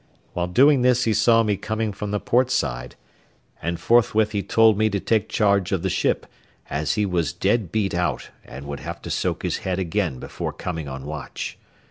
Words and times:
While 0.33 0.47
doing 0.47 0.81
this 0.81 1.03
he 1.03 1.13
saw 1.13 1.43
me 1.43 1.57
coming 1.57 1.93
from 1.93 2.09
the 2.09 2.19
port 2.19 2.49
side, 2.49 2.95
and 3.61 3.79
forthwith 3.79 4.31
he 4.31 4.41
told 4.41 4.75
me 4.75 4.89
to 4.89 4.99
take 4.99 5.29
charge 5.29 5.71
of 5.71 5.83
the 5.83 5.91
ship, 5.91 6.25
as 6.71 6.95
he 6.95 7.05
was 7.05 7.33
dead 7.33 7.71
beat 7.71 7.93
out 7.93 8.31
and 8.43 8.65
would 8.65 8.79
have 8.79 9.03
to 9.03 9.11
soak 9.11 9.43
his 9.43 9.57
head 9.57 9.77
again 9.77 10.17
before 10.17 10.53
coming 10.53 10.87
on 10.87 11.05
watch. 11.05 11.55